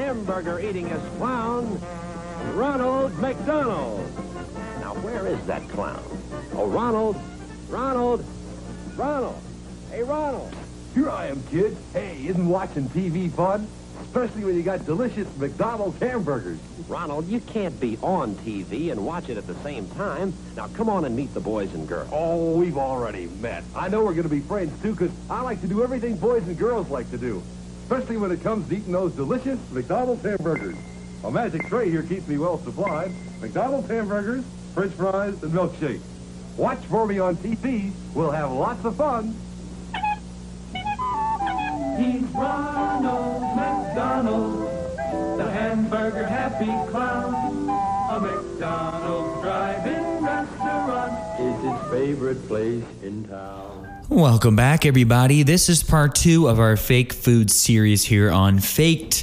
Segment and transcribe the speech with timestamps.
[0.00, 1.78] hamburger-eatingest clown,
[2.54, 4.00] Ronald McDonald.
[4.80, 6.02] Now, where is that clown?
[6.54, 7.16] Oh, Ronald,
[7.68, 8.24] Ronald,
[8.96, 9.42] Ronald.
[9.90, 10.54] Hey, Ronald.
[10.94, 11.76] Here I am, kid.
[11.92, 13.68] Hey, isn't watching TV fun?
[14.00, 16.58] Especially when you got delicious McDonald's hamburgers.
[16.88, 20.32] Ronald, you can't be on TV and watch it at the same time.
[20.56, 22.08] Now, come on and meet the boys and girls.
[22.10, 23.64] Oh, we've already met.
[23.76, 26.42] I know we're going to be friends, too, because I like to do everything boys
[26.48, 27.42] and girls like to do.
[27.90, 30.76] Especially when it comes to eating those delicious McDonald's hamburgers.
[31.24, 33.10] A magic tray here keeps me well supplied.
[33.40, 36.00] McDonald's hamburgers, french fries, and milkshakes.
[36.56, 37.90] Watch for me on TV.
[38.14, 39.34] We'll have lots of fun.
[41.98, 44.68] He's Ronald McDonald,
[45.40, 47.68] the hamburger happy clown.
[48.08, 53.69] A McDonald's drive-in restaurant is his favorite place in town.
[54.10, 55.44] Welcome back, everybody.
[55.44, 59.22] This is part two of our fake food series here on Faked.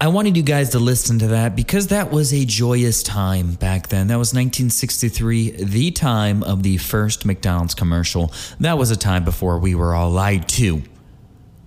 [0.00, 3.88] I wanted you guys to listen to that because that was a joyous time back
[3.88, 4.06] then.
[4.06, 8.32] That was 1963, the time of the first McDonald's commercial.
[8.58, 10.80] That was a time before we were all lied to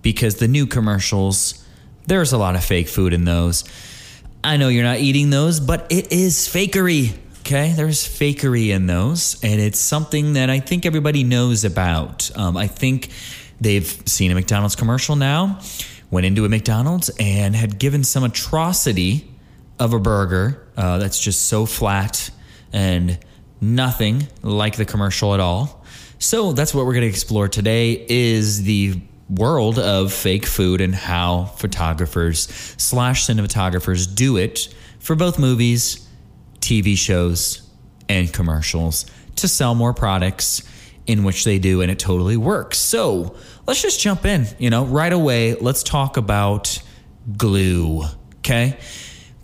[0.02, 1.64] because the new commercials,
[2.08, 3.62] there's a lot of fake food in those.
[4.42, 7.16] I know you're not eating those, but it is fakery.
[7.50, 12.30] Okay, there's fakery in those, and it's something that I think everybody knows about.
[12.36, 13.08] Um, I think
[13.60, 15.58] they've seen a McDonald's commercial now,
[16.12, 19.28] went into a McDonald's and had given some atrocity
[19.80, 22.30] of a burger uh, that's just so flat
[22.72, 23.18] and
[23.60, 25.84] nothing like the commercial at all.
[26.20, 30.94] So that's what we're going to explore today is the world of fake food and
[30.94, 32.46] how photographers
[32.78, 36.06] slash cinematographers do it for both movies,
[36.60, 37.62] TV shows,
[38.08, 39.06] and commercials
[39.36, 40.62] to sell more products
[41.06, 42.78] in which they do, and it totally works.
[42.78, 45.54] So let's just jump in, you know, right away.
[45.54, 46.80] Let's talk about
[47.36, 48.02] glue,
[48.38, 48.78] okay?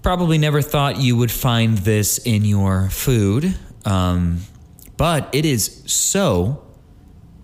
[0.03, 3.55] Probably never thought you would find this in your food,
[3.85, 4.41] um,
[4.97, 6.65] but it is so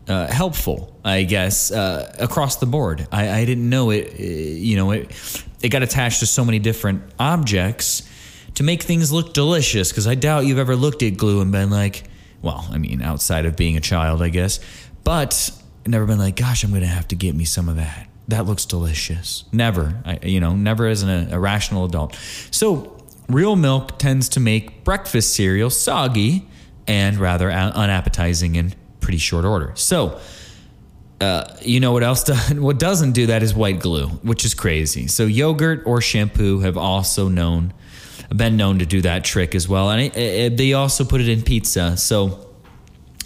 [0.08, 3.06] uh, helpful, I guess, uh, across the board.
[3.10, 4.14] I, I didn't know it.
[4.18, 5.10] uh, You know, it
[5.62, 8.02] it got attached to so many different objects
[8.54, 9.90] to make things look delicious.
[9.90, 12.04] Because I doubt you've ever looked at glue and been like,
[12.40, 14.60] well, I mean, outside of being a child, I guess,
[15.04, 15.50] but
[15.86, 18.08] never been like, gosh, I'm going to have to get me some of that.
[18.28, 19.44] That looks delicious.
[19.52, 22.14] Never, I, you know, never as an, a rational adult.
[22.50, 22.96] So,
[23.28, 26.46] real milk tends to make breakfast cereal soggy
[26.86, 29.72] and rather unappetizing in pretty short order.
[29.74, 30.20] So,
[31.20, 32.24] uh, you know what else?
[32.48, 35.08] Do, what doesn't do that is white glue, which is crazy.
[35.08, 37.74] So, yogurt or shampoo have also known,
[38.36, 41.28] been known to do that trick as well, and it, it, they also put it
[41.28, 41.96] in pizza.
[41.96, 42.48] So,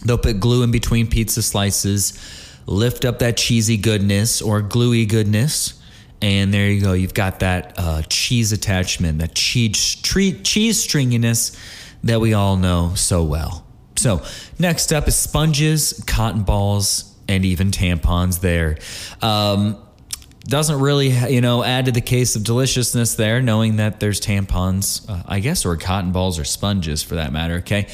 [0.05, 2.19] they'll put glue in between pizza slices,
[2.67, 5.81] lift up that cheesy goodness or gluey goodness,
[6.23, 6.93] and there you go.
[6.93, 11.57] You've got that uh, cheese attachment, that cheese cheese stringiness
[12.05, 13.67] that we all know so well.
[13.97, 14.23] So
[14.59, 18.41] next up is sponges, cotton balls, and even tampons.
[18.41, 18.79] There
[19.23, 19.79] um,
[20.47, 25.09] doesn't really you know add to the case of deliciousness there, knowing that there's tampons,
[25.09, 27.57] uh, I guess, or cotton balls or sponges for that matter.
[27.57, 27.89] Okay,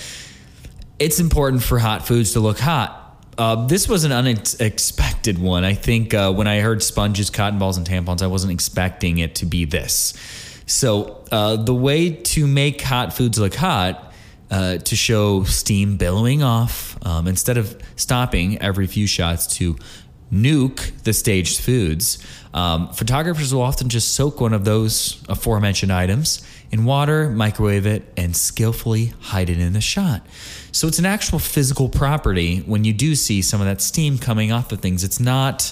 [0.99, 2.99] it's important for hot foods to look hot.
[3.39, 5.65] Uh, this was an unexpected one.
[5.65, 9.37] I think uh, when I heard sponges, cotton balls, and tampons, I wasn't expecting it
[9.37, 10.13] to be this.
[10.67, 14.13] So, uh, the way to make hot foods look hot,
[14.51, 19.77] uh, to show steam billowing off, um, instead of stopping every few shots to
[20.33, 22.19] nuke the staged foods,
[22.55, 28.11] um, photographers will often just soak one of those aforementioned items in water, microwave it,
[28.17, 30.27] and skillfully hide it in the shot.
[30.73, 34.53] So it's an actual physical property when you do see some of that steam coming
[34.53, 35.05] off of things.
[35.05, 35.71] It's not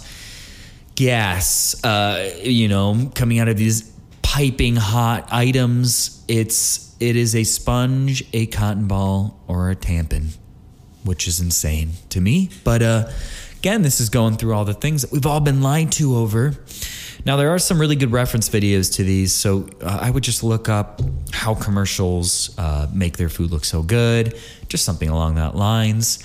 [0.94, 3.90] gas, uh, you know, coming out of these
[4.20, 6.23] piping hot items.
[6.29, 10.37] It's it is a sponge, a cotton ball, or a tampon,
[11.02, 12.50] which is insane to me.
[12.62, 13.11] But uh,
[13.61, 16.55] again, this is going through all the things that we've all been lied to over.
[17.27, 20.43] Now there are some really good reference videos to these, so uh, I would just
[20.43, 24.35] look up how commercials uh, make their food look so good,
[24.69, 26.25] just something along that lines.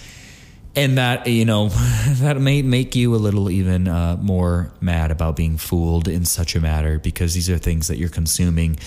[0.77, 1.67] and that you know
[2.21, 6.55] that may make you a little even uh, more mad about being fooled in such
[6.55, 8.77] a matter because these are things that you're consuming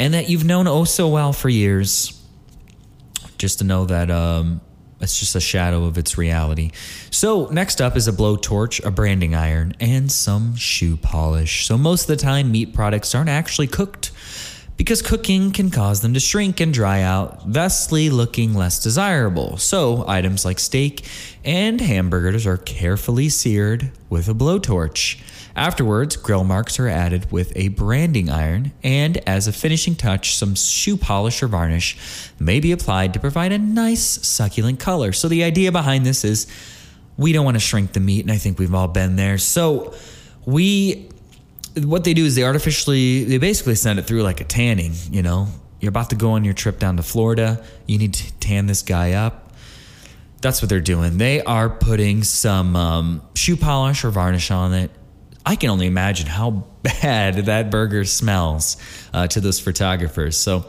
[0.00, 2.20] and that you've known oh so well for years
[3.38, 4.60] just to know that um,
[5.00, 6.70] it's just a shadow of its reality.
[7.10, 11.66] So, next up is a blowtorch, a branding iron, and some shoe polish.
[11.66, 14.10] So, most of the time, meat products aren't actually cooked
[14.76, 19.56] because cooking can cause them to shrink and dry out, thusly looking less desirable.
[19.58, 21.04] So, items like steak
[21.44, 25.20] and hamburgers are carefully seared with a blowtorch.
[25.56, 30.54] Afterwards, grill marks are added with a branding iron, and as a finishing touch, some
[30.54, 35.12] shoe polish or varnish may be applied to provide a nice, succulent color.
[35.12, 36.46] So, the idea behind this is
[37.16, 39.38] we don't want to shrink the meat, and I think we've all been there.
[39.38, 39.94] So,
[40.44, 41.08] we
[41.84, 45.22] what they do is they artificially they basically send it through like a tanning you
[45.22, 45.48] know?
[45.78, 47.62] You're about to go on your trip down to florida.
[47.86, 49.52] You need to tan this guy up.
[50.40, 51.18] That's what they're doing.
[51.18, 54.90] They are putting some um, shoe polish or varnish on it
[55.46, 56.50] i can only imagine how
[56.82, 58.76] bad that burger smells
[59.14, 60.66] uh, to those photographers so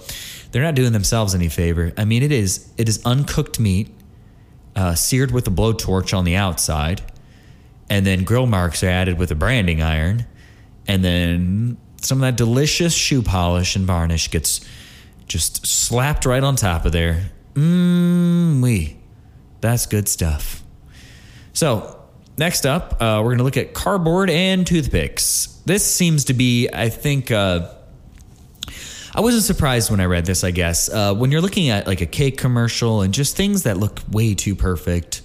[0.51, 3.89] they're not doing themselves any favor i mean it is it is uncooked meat
[4.75, 7.01] uh, seared with a blowtorch on the outside
[7.89, 10.25] and then grill marks are added with a branding iron
[10.87, 14.61] and then some of that delicious shoe polish and varnish gets
[15.27, 17.29] just slapped right on top of there.
[17.53, 18.97] Mmm, we.
[19.61, 20.63] That's good stuff.
[21.53, 21.96] So,
[22.37, 25.61] next up, uh, we're going to look at cardboard and toothpicks.
[25.65, 27.69] This seems to be, I think, uh,
[29.13, 30.89] I wasn't surprised when I read this, I guess.
[30.89, 34.35] Uh, when you're looking at like a cake commercial and just things that look way
[34.35, 35.23] too perfect,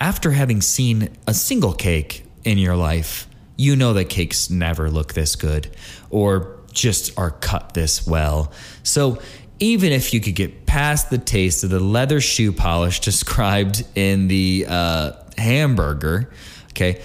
[0.00, 5.12] after having seen a single cake in your life, you know that cakes never look
[5.12, 5.70] this good
[6.08, 8.52] or just are cut this well.
[8.82, 9.20] So
[9.58, 14.28] even if you could get past the taste of the leather shoe polish described in
[14.28, 16.30] the uh, hamburger,
[16.70, 17.02] okay,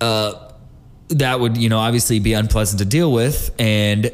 [0.00, 0.50] uh,
[1.08, 3.54] that would, you know, obviously be unpleasant to deal with.
[3.58, 4.10] And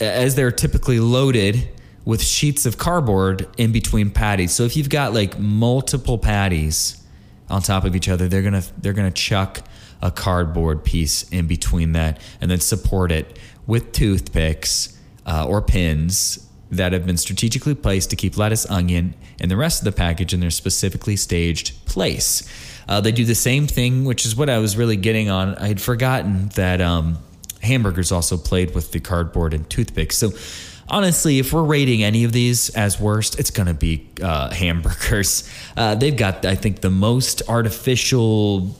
[0.00, 1.68] as they're typically loaded
[2.04, 4.52] with sheets of cardboard in between patties.
[4.52, 7.02] So if you've got like multiple patties
[7.48, 9.62] on top of each other, they're gonna they're gonna chuck
[10.02, 16.49] a cardboard piece in between that and then support it with toothpicks uh, or pins
[16.70, 20.32] that have been strategically placed to keep lettuce, onion, and the rest of the package
[20.32, 22.48] in their specifically staged place.
[22.88, 25.54] Uh, they do the same thing, which is what I was really getting on.
[25.56, 27.18] I had forgotten that um,
[27.62, 30.16] hamburgers also played with the cardboard and toothpicks.
[30.16, 30.32] So,
[30.88, 35.48] honestly, if we're rating any of these as worst, it's going to be uh, hamburgers.
[35.76, 38.76] Uh, they've got, I think, the most artificial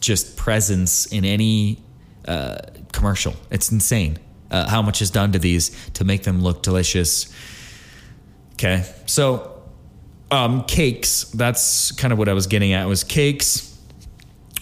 [0.00, 1.78] just presence in any
[2.26, 2.58] uh,
[2.92, 3.34] commercial.
[3.50, 4.18] It's insane
[4.54, 7.32] uh, how much is done to these to make them look delicious.
[8.54, 9.62] Okay, so
[10.30, 11.24] um, cakes.
[11.24, 12.86] That's kind of what I was getting at.
[12.86, 13.70] Was cakes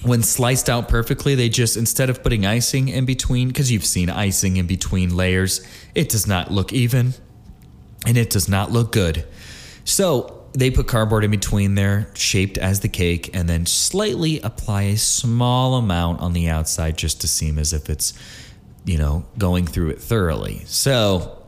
[0.02, 4.10] when sliced out perfectly, they just instead of putting icing in between, because you've seen
[4.10, 5.60] icing in between layers,
[5.94, 7.14] it does not look even,
[8.06, 9.24] and it does not look good.
[9.84, 14.82] So they put cardboard in between there, shaped as the cake, and then slightly apply
[14.82, 18.12] a small amount on the outside just to seem as if it's,
[18.84, 20.62] you know, going through it thoroughly.
[20.66, 21.44] So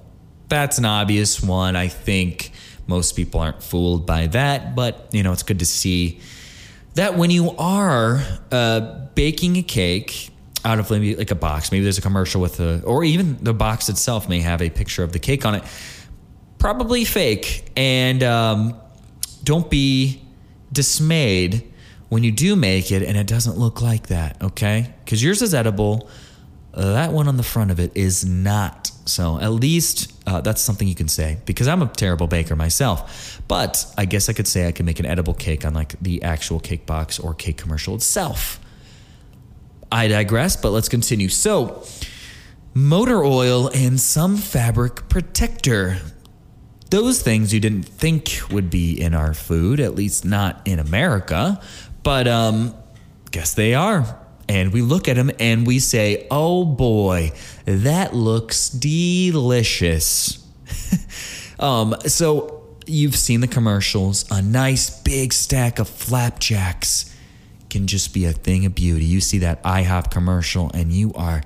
[0.48, 1.76] that's an obvious one.
[1.76, 2.52] I think
[2.86, 6.20] most people aren't fooled by that, but, you know, it's good to see
[6.94, 8.22] that when you are
[8.52, 8.80] uh,
[9.14, 10.30] baking a cake,
[10.64, 11.70] out of maybe like a box.
[11.70, 15.02] Maybe there's a commercial with a, or even the box itself may have a picture
[15.02, 15.62] of the cake on it.
[16.58, 17.70] Probably fake.
[17.76, 18.80] And um,
[19.42, 20.22] don't be
[20.72, 21.70] dismayed
[22.08, 24.94] when you do make it and it doesn't look like that, okay?
[25.04, 26.08] Because yours is edible.
[26.76, 28.90] That one on the front of it is not.
[29.06, 33.40] So at least uh, that's something you can say because I'm a terrible baker myself.
[33.46, 36.22] But I guess I could say I can make an edible cake on like the
[36.22, 38.60] actual cake box or cake commercial itself.
[39.92, 41.28] I digress, but let's continue.
[41.28, 41.84] So,
[42.72, 45.98] motor oil and some fabric protector
[46.94, 51.60] those things you didn't think would be in our food, at least not in America,
[52.04, 52.72] but um,
[53.32, 54.23] guess they are.
[54.48, 57.32] And we look at them and we say, oh boy,
[57.64, 60.46] that looks delicious.
[61.58, 64.30] um, so you've seen the commercials.
[64.30, 67.14] A nice big stack of flapjacks
[67.70, 69.04] can just be a thing of beauty.
[69.04, 71.42] You see that IHOP commercial and you are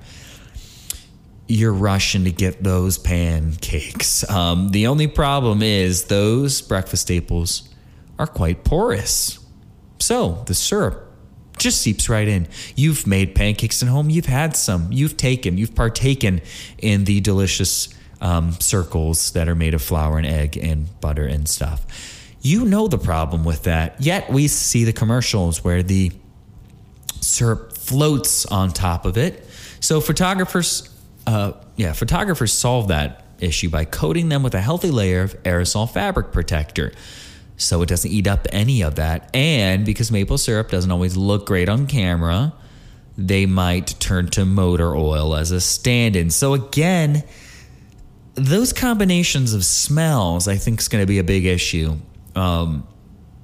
[1.47, 4.29] you're rushing to get those pancakes.
[4.29, 7.67] Um, the only problem is those breakfast staples
[8.19, 9.39] are quite porous.
[9.97, 11.08] So the syrup
[11.59, 12.47] just seeps right in.
[12.75, 16.41] You've made pancakes at home, you've had some, you've taken, you've partaken
[16.77, 17.89] in the delicious
[18.21, 22.25] um, circles that are made of flour and egg and butter and stuff.
[22.41, 24.01] You know the problem with that.
[24.01, 26.11] Yet we see the commercials where the
[27.21, 29.45] syrup floats on top of it.
[29.81, 30.89] So photographers,
[31.27, 35.89] uh, yeah, photographers solve that issue by coating them with a healthy layer of aerosol
[35.89, 36.91] fabric protector
[37.59, 39.29] so it doesn't eat up any of that.
[39.35, 42.53] And because maple syrup doesn't always look great on camera,
[43.17, 46.29] they might turn to motor oil as a stand in.
[46.29, 47.23] So, again,
[48.35, 51.97] those combinations of smells, I think, is going to be a big issue.
[52.33, 52.87] Um,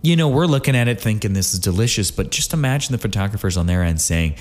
[0.01, 3.57] you know, we're looking at it thinking this is delicious, but just imagine the photographers
[3.57, 4.35] on their end saying,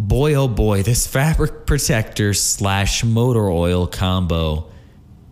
[0.00, 4.68] boy, oh boy, this fabric protector slash motor oil combo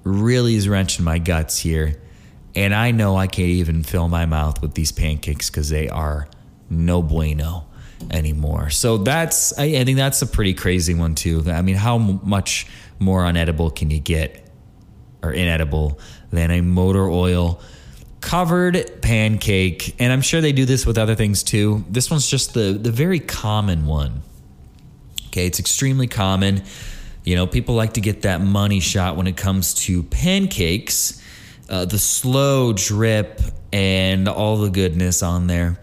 [0.05, 2.01] really is wrenching my guts here.
[2.59, 6.27] And I know I can't even fill my mouth with these pancakes because they are
[6.69, 7.69] no bueno
[8.11, 8.69] anymore.
[8.71, 11.45] So that's, I, I, think that's a pretty crazy one too.
[11.47, 12.67] I mean, how much
[12.99, 14.51] more unedible can you get
[15.23, 16.01] or inedible
[16.33, 17.61] than a motor oil
[18.21, 19.95] covered pancake?
[20.01, 21.85] And I'm sure they do this with other things too.
[21.89, 24.23] This one's just the, the very common one.
[25.29, 26.65] Okay, it's extremely common.
[27.23, 31.23] You know, people like to get that money shot when it comes to pancakes,
[31.69, 33.41] uh, the slow drip,
[33.73, 35.79] and all the goodness on there.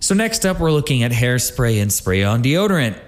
[0.00, 2.98] So, next up, we're looking at hairspray and spray on deodorant.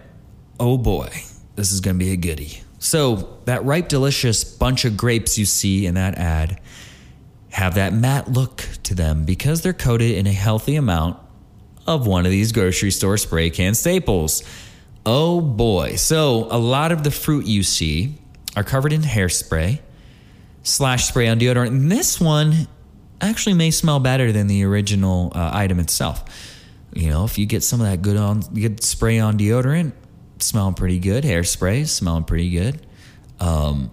[0.59, 1.11] Oh boy,
[1.55, 2.63] this is going to be a goodie.
[2.79, 6.61] So, that ripe, delicious bunch of grapes you see in that ad
[7.51, 11.19] have that matte look to them because they're coated in a healthy amount
[11.87, 14.43] of one of these grocery store spray can staples.
[15.07, 15.97] Oh boy.
[15.97, 18.15] So a lot of the fruit you see
[18.57, 19.79] are covered in hairspray
[20.67, 21.69] slash spray on deodorant.
[21.69, 22.67] And this one
[23.21, 26.25] actually may smell better than the original uh, item itself.
[26.93, 29.93] You know, if you get some of that good on, good spray on deodorant,
[30.39, 31.25] smelling pretty good.
[31.25, 32.85] Hairspray, smelling pretty good.
[33.39, 33.91] Um,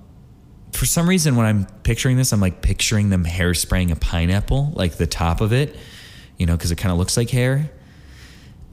[0.72, 4.98] for some reason, when I'm picturing this, I'm like picturing them hairspraying a pineapple, like
[4.98, 5.75] the top of it,
[6.38, 7.70] you know, because it kind of looks like hair.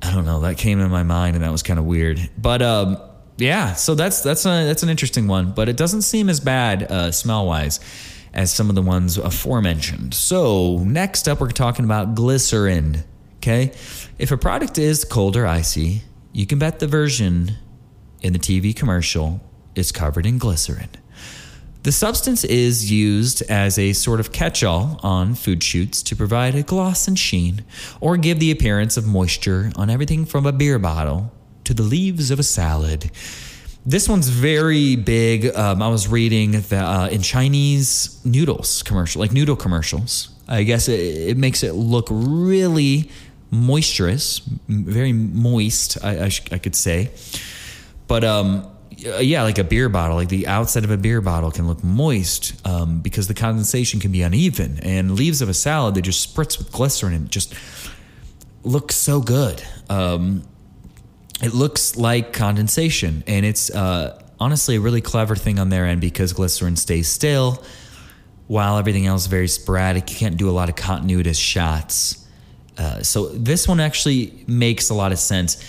[0.01, 0.41] I don't know.
[0.41, 2.31] That came in my mind, and that was kind of weird.
[2.39, 2.97] But um,
[3.41, 5.53] yeah, so that's that's a, that's an interesting one.
[5.53, 7.81] But it doesn't seem as bad uh, smell wise
[8.33, 10.15] as some of the ones aforementioned.
[10.15, 13.05] So next up, we're talking about glycerin.
[13.39, 13.73] Okay,
[14.19, 17.53] if a product is cold or icy, you can bet the version
[18.23, 19.41] in the TV commercial
[19.75, 20.91] is covered in glycerin.
[21.83, 26.55] The substance is used as a sort of catch all on food shoots to provide
[26.55, 27.65] a gloss and sheen
[28.03, 31.33] or give the appearance of moisture on everything from a beer bottle
[31.71, 33.13] to the leaves of a salad.
[33.87, 35.55] This one's very big.
[35.55, 40.31] Um, I was reading that uh, in Chinese noodles commercial, like noodle commercials.
[40.49, 43.09] I guess it, it makes it look really
[43.53, 46.05] moisturous, very moist.
[46.05, 47.13] I, I, sh- I could say,
[48.09, 51.69] but um, yeah, like a beer bottle, like the outside of a beer bottle can
[51.69, 54.81] look moist um, because the condensation can be uneven.
[54.83, 57.55] And leaves of a salad, they just spritz with glycerin and just
[58.65, 59.63] looks so good.
[59.89, 60.43] Um,
[61.43, 66.01] it looks like condensation, and it's uh, honestly a really clever thing on their end
[66.01, 67.63] because glycerin stays still
[68.47, 70.11] while everything else is very sporadic.
[70.11, 72.27] You can't do a lot of continuous shots.
[72.77, 75.63] Uh, so this one actually makes a lot of sense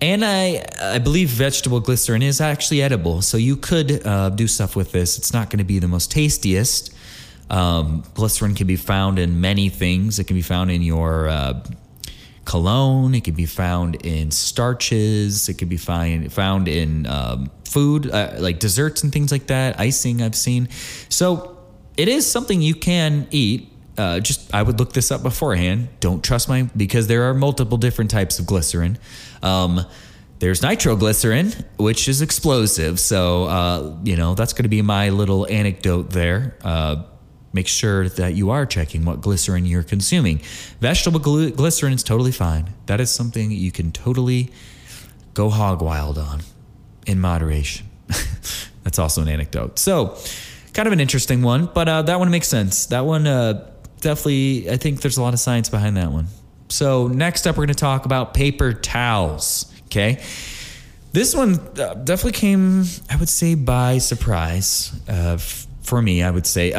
[0.00, 3.22] and I, I believe vegetable glycerin is actually edible.
[3.22, 5.16] So you could uh, do stuff with this.
[5.16, 6.94] It's not going to be the most tastiest.
[7.48, 10.18] Um, glycerin can be found in many things.
[10.18, 11.64] It can be found in your uh,
[12.44, 13.14] cologne.
[13.14, 15.48] It can be found in starches.
[15.48, 19.78] It can be find, found in um, food, uh, like desserts and things like that.
[19.80, 20.68] Icing, I've seen.
[21.08, 21.58] So
[21.96, 23.70] it is something you can eat.
[23.96, 25.88] Uh, just I would look this up beforehand.
[26.00, 28.98] Don't trust my because there are multiple different types of glycerin.
[29.42, 29.86] Um,
[30.40, 32.98] there's nitroglycerin, which is explosive.
[32.98, 36.56] So, uh, you know, that's going to be my little anecdote there.
[36.62, 37.04] Uh,
[37.54, 40.40] make sure that you are checking what glycerin you're consuming.
[40.80, 42.70] Vegetable gl- glycerin is totally fine.
[42.86, 44.50] That is something you can totally
[45.32, 46.40] go hog wild on
[47.06, 47.86] in moderation.
[48.82, 49.78] that's also an anecdote.
[49.78, 50.18] So,
[50.72, 52.86] kind of an interesting one, but uh, that one makes sense.
[52.86, 53.70] That one uh,
[54.00, 56.26] definitely, I think there's a lot of science behind that one.
[56.68, 59.72] So, next up, we're going to talk about paper towels.
[59.86, 60.22] Okay.
[61.12, 66.30] This one uh, definitely came, I would say, by surprise uh, f- for me, I
[66.30, 66.72] would say.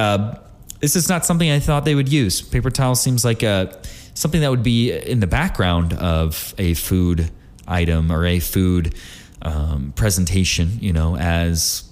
[0.79, 2.41] This is not something I thought they would use.
[2.41, 6.73] Paper towel seems like a, uh, something that would be in the background of a
[6.73, 7.31] food
[7.67, 8.95] item or a food
[9.41, 11.89] um, presentation, you know, as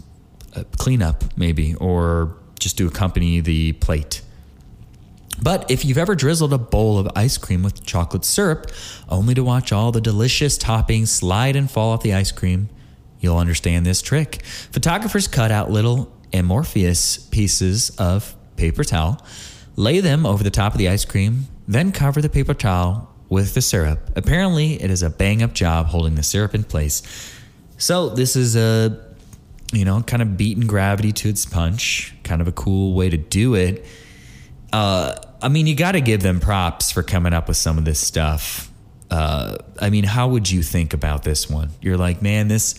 [0.55, 4.21] a cleanup maybe, or just to accompany the plate.
[5.41, 8.71] But if you've ever drizzled a bowl of ice cream with chocolate syrup,
[9.09, 12.69] only to watch all the delicious toppings slide and fall off the ice cream,
[13.19, 14.45] you'll understand this trick.
[14.45, 19.21] Photographers cut out little amorphous pieces of paper towel,
[19.75, 23.55] Lay them over the top of the ice cream, then cover the paper towel with
[23.55, 24.11] the syrup.
[24.15, 27.01] Apparently, it is a bang up job holding the syrup in place.
[27.77, 29.03] So, this is a,
[29.71, 33.17] you know, kind of beating gravity to its punch, kind of a cool way to
[33.17, 33.83] do it.
[34.71, 37.85] Uh, I mean, you got to give them props for coming up with some of
[37.85, 38.69] this stuff.
[39.09, 41.71] Uh, I mean, how would you think about this one?
[41.81, 42.75] You're like, man, this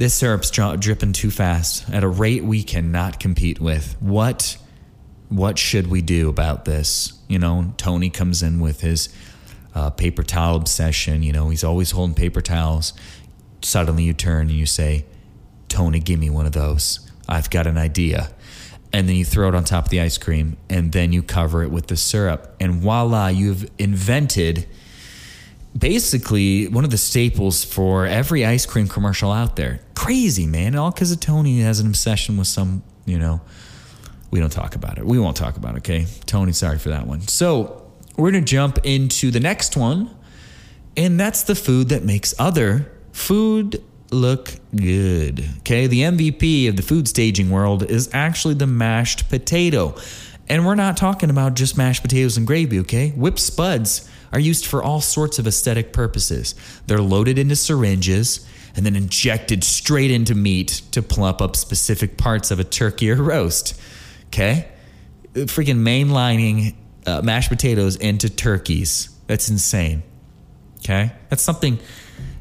[0.00, 3.94] this syrup's dripping too fast at a rate we cannot compete with.
[4.00, 4.56] What
[5.28, 7.12] what should we do about this?
[7.28, 9.10] You know, Tony comes in with his
[9.74, 11.22] uh, paper towel obsession.
[11.22, 12.94] You know, he's always holding paper towels.
[13.60, 15.04] Suddenly you turn and you say,
[15.68, 17.06] Tony, give me one of those.
[17.28, 18.30] I've got an idea.
[18.94, 21.62] And then you throw it on top of the ice cream and then you cover
[21.62, 22.56] it with the syrup.
[22.58, 24.66] And voila, you've invented
[25.76, 29.80] basically one of the staples for every ice cream commercial out there.
[29.94, 30.74] Crazy, man.
[30.74, 33.40] All because Tony has an obsession with some, you know,
[34.30, 35.04] we don't talk about it.
[35.04, 36.06] We won't talk about it, okay?
[36.26, 37.20] Tony, sorry for that one.
[37.22, 40.14] So we're going to jump into the next one,
[40.96, 45.44] and that's the food that makes other food look good.
[45.58, 49.94] Okay, the MVP of the food staging world is actually the mashed potato.
[50.48, 53.10] And we're not talking about just mashed potatoes and gravy, okay?
[53.10, 56.54] Whipped spuds are used for all sorts of aesthetic purposes.
[56.86, 58.46] They're loaded into syringes
[58.76, 63.16] and then injected straight into meat to plump up specific parts of a turkey or
[63.16, 63.80] roast.
[64.28, 64.68] Okay?
[65.34, 66.74] Freaking mainlining
[67.06, 69.08] uh, mashed potatoes into turkeys.
[69.26, 70.02] That's insane.
[70.78, 71.12] Okay?
[71.28, 71.78] That's something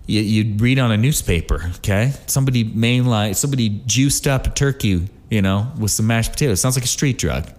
[0.06, 1.72] you, you'd read on a newspaper.
[1.78, 2.14] Okay?
[2.28, 6.62] Somebody mainline, somebody juiced up a turkey, you know, with some mashed potatoes.
[6.62, 7.50] Sounds like a street drug.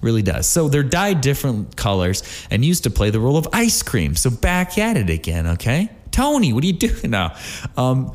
[0.00, 0.46] Really does.
[0.48, 4.14] So they're dyed different colors and used to play the role of ice cream.
[4.14, 5.90] So back at it again, okay?
[6.10, 7.36] Tony, what are you doing now?
[7.76, 8.12] Um,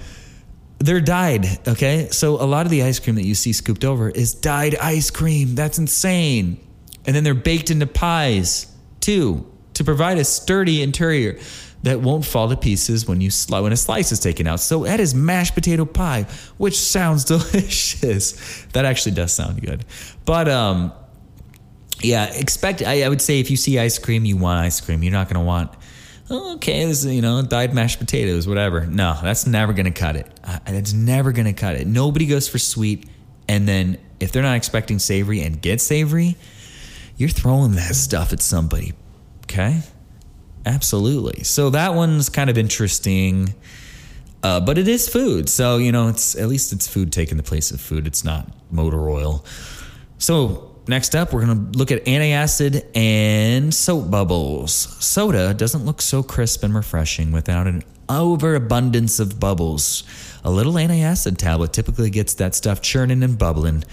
[0.80, 2.10] they're dyed, okay?
[2.12, 5.10] So a lot of the ice cream that you see scooped over is dyed ice
[5.10, 5.56] cream.
[5.56, 6.60] That's insane.
[7.06, 8.68] And then they're baked into pies
[9.00, 11.40] too to provide a sturdy interior
[11.84, 14.62] that won't fall to pieces when you sli- when a slice is taken out.
[14.62, 18.66] So that is mashed potato pie, which sounds delicious.
[18.74, 19.84] That actually does sound good.
[20.26, 20.94] But um
[22.02, 25.04] yeah, expect I, I would say if you see ice cream, you want ice cream.
[25.04, 25.72] You're not going to want
[26.30, 28.86] oh, okay, this is, you know, dyed mashed potatoes, whatever.
[28.86, 30.28] No, that's never going to cut it.
[30.44, 30.60] Uh,
[30.96, 31.88] never going to cut it.
[31.88, 33.08] Nobody goes for sweet.
[33.48, 36.36] And then if they're not expecting savory and get savory,
[37.18, 38.94] you're throwing that stuff at somebody.
[39.44, 39.82] Okay?
[40.66, 41.44] Absolutely.
[41.44, 43.54] So that one's kind of interesting.
[44.42, 45.50] Uh, but it is food.
[45.50, 48.08] So, you know, it's at least it's food taking the place of food.
[48.08, 49.46] It's not motor oil.
[50.18, 54.74] So Next up, we're going to look at antacid and soap bubbles.
[54.74, 60.04] Soda doesn't look so crisp and refreshing without an overabundance of bubbles.
[60.44, 63.86] A little antacid tablet typically gets that stuff churning and bubbling.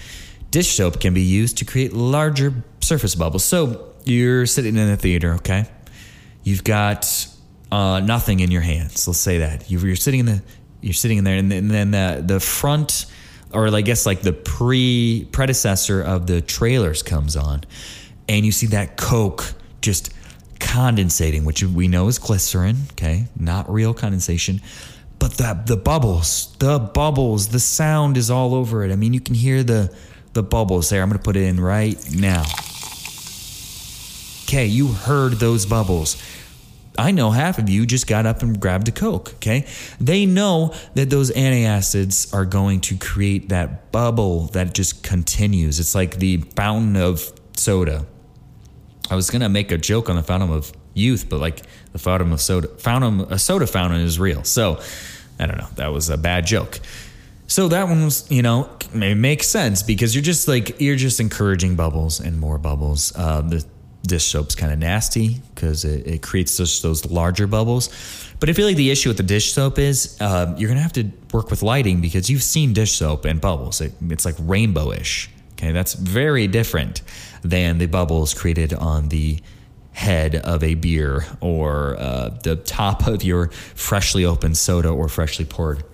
[0.50, 3.44] Dish soap can be used to create larger surface bubbles.
[3.44, 5.66] So you're sitting in a theater, okay?
[6.42, 7.28] You've got
[7.70, 9.06] uh, nothing in your hands.
[9.06, 10.42] Let's say that you're sitting in the
[10.80, 13.04] you're sitting in there, and then the, the front
[13.52, 17.62] or I guess like the pre predecessor of the trailers comes on,
[18.28, 20.12] and you see that Coke just
[20.58, 24.60] condensating, which we know is glycerin, okay, not real condensation.
[25.18, 28.92] But the the bubbles, the bubbles, the sound is all over it.
[28.92, 29.94] I mean, you can hear the
[30.32, 31.02] the bubbles there.
[31.02, 32.44] I'm to put it in right now.
[34.44, 36.20] Okay, you heard those bubbles.
[36.98, 39.66] I know half of you just got up and grabbed a Coke, okay?
[40.00, 45.80] They know that those antacids are going to create that bubble that just continues.
[45.80, 48.06] It's like the fountain of soda.
[49.10, 51.98] I was going to make a joke on the fountain of youth, but like the
[51.98, 54.44] fountain of soda, fountain, a soda fountain is real.
[54.44, 54.80] So
[55.38, 55.68] I don't know.
[55.76, 56.80] That was a bad joke.
[57.46, 61.18] So that one was, you know, it makes sense because you're just like, you're just
[61.18, 63.12] encouraging bubbles and more bubbles.
[63.16, 63.64] Uh, the
[64.02, 67.88] dish soap's kind of nasty because it, it, creates those, those larger bubbles.
[68.40, 70.94] But I feel like the issue with the dish soap is uh, you're gonna have
[70.94, 73.80] to work with lighting because you've seen dish soap and bubbles.
[73.80, 75.28] It, it's like rainbowish.
[75.52, 77.02] Okay, that's very different
[77.42, 79.40] than the bubbles created on the
[79.92, 85.44] head of a beer or uh, the top of your freshly opened soda or freshly
[85.44, 85.84] poured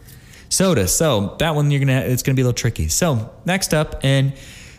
[0.49, 0.87] soda.
[0.87, 2.89] So that one you're gonna it's gonna be a little tricky.
[2.89, 4.33] So next up and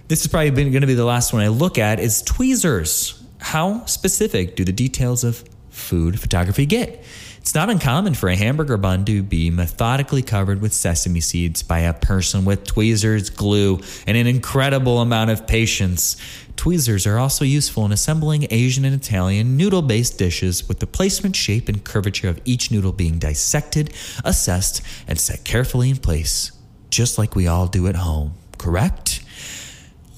[0.07, 3.21] this is probably going to be the last one I look at is tweezers.
[3.39, 7.03] How specific do the details of food photography get?
[7.39, 11.79] It's not uncommon for a hamburger bun to be methodically covered with sesame seeds by
[11.79, 16.17] a person with tweezers, glue, and an incredible amount of patience.
[16.57, 21.35] Tweezers are also useful in assembling Asian and Italian noodle based dishes with the placement,
[21.35, 23.93] shape, and curvature of each noodle being dissected,
[24.25, 26.51] assessed, and set carefully in place,
[26.89, 29.21] just like we all do at home, correct?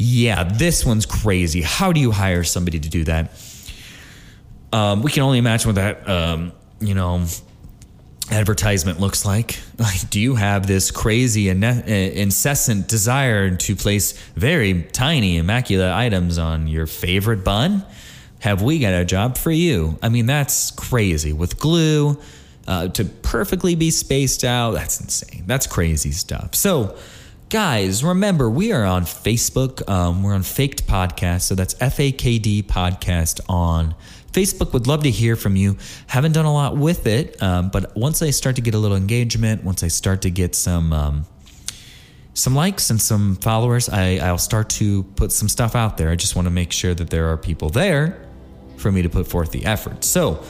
[0.02, 1.62] Yeah, this one's crazy.
[1.62, 3.32] How do you hire somebody to do that?
[4.72, 7.26] Um, we can only imagine what that, um, you know,
[8.32, 9.60] advertisement looks like.
[9.80, 16.38] Like, do you have this crazy and incessant desire to place very tiny, immaculate items
[16.38, 17.86] on your favorite bun?
[18.40, 19.98] Have we got a job for you?
[20.04, 21.32] I mean, that's crazy.
[21.32, 22.20] With glue
[22.68, 25.46] uh, to perfectly be spaced out, that's insane.
[25.48, 26.56] That's crazy stuff.
[26.56, 26.98] So,
[27.50, 29.88] guys, remember we are on Facebook.
[29.90, 33.96] Um, we're on Faked Podcast, so that's F A K D Podcast on
[34.32, 35.76] Facebook would love to hear from you.
[36.06, 38.96] Haven't done a lot with it, um, but once I start to get a little
[38.96, 41.26] engagement, once I start to get some um,
[42.36, 46.12] some likes and some followers, I, I'll start to put some stuff out there.
[46.12, 48.24] I just want to make sure that there are people there
[48.78, 50.04] for me to put forth the effort.
[50.04, 50.44] So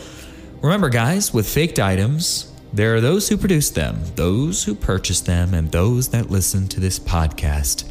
[0.62, 5.54] remember, guys, with faked items, there are those who produce them, those who purchase them,
[5.54, 7.90] and those that listen to this podcast.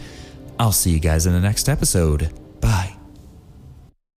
[0.58, 2.32] I'll see you guys in the next episode.